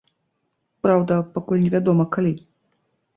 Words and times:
Праўда, 0.87 1.13
пакуль 1.35 1.61
невядома, 1.65 2.03
калі. 2.17 2.33